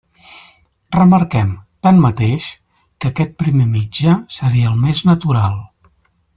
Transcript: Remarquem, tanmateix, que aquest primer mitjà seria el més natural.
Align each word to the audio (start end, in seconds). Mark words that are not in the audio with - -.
Remarquem, 0.95 1.51
tanmateix, 1.87 2.47
que 2.99 3.11
aquest 3.13 3.37
primer 3.45 3.69
mitjà 3.77 4.19
seria 4.41 4.73
el 4.75 4.85
més 4.87 5.07
natural. 5.13 5.65